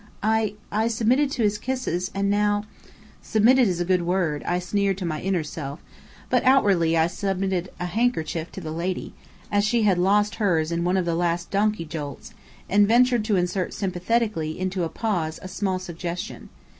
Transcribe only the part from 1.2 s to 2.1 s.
to his kisses,